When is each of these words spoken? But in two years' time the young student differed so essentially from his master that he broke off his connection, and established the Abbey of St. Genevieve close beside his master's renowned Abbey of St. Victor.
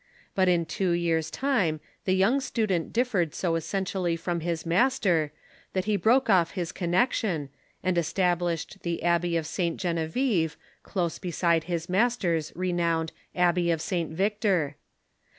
But 0.33 0.47
in 0.49 0.65
two 0.65 0.93
years' 0.93 1.29
time 1.29 1.79
the 2.05 2.15
young 2.15 2.39
student 2.41 2.91
differed 2.91 3.35
so 3.35 3.53
essentially 3.53 4.15
from 4.15 4.39
his 4.39 4.65
master 4.65 5.31
that 5.73 5.85
he 5.85 5.95
broke 5.95 6.27
off 6.27 6.53
his 6.57 6.71
connection, 6.71 7.49
and 7.83 7.95
established 7.99 8.81
the 8.81 9.03
Abbey 9.03 9.37
of 9.37 9.45
St. 9.45 9.79
Genevieve 9.79 10.57
close 10.81 11.19
beside 11.19 11.65
his 11.65 11.87
master's 11.87 12.51
renowned 12.55 13.11
Abbey 13.35 13.69
of 13.69 13.79
St. 13.79 14.09
Victor. 14.09 14.75